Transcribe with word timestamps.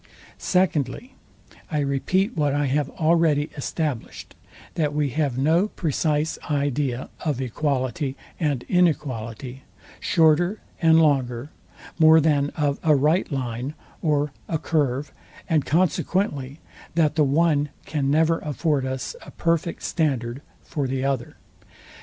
Secondly, 0.39 1.13
I 1.69 1.77
repeat 1.81 2.35
what 2.35 2.55
I 2.55 2.65
have 2.65 2.89
already 2.89 3.51
established, 3.55 4.33
that 4.73 4.95
we 4.95 5.09
have 5.11 5.37
no 5.37 5.67
precise 5.67 6.39
idea 6.49 7.09
of 7.23 7.39
equality 7.39 8.17
and 8.39 8.63
inequality, 8.63 9.61
shorter 9.99 10.59
and 10.81 10.99
longer, 10.99 11.51
more 11.99 12.19
than 12.19 12.49
of 12.57 12.79
a 12.81 12.95
right 12.95 13.31
line 13.31 13.75
or 14.01 14.31
a 14.49 14.57
curve; 14.57 15.13
and 15.47 15.67
consequently 15.67 16.59
that 16.95 17.13
the 17.13 17.23
one 17.23 17.69
can 17.85 18.09
never 18.09 18.39
afford 18.39 18.87
us 18.87 19.15
a 19.23 19.29
perfect 19.29 19.83
standard 19.83 20.41
for 20.63 20.87
the 20.87 21.05
other. 21.05 21.37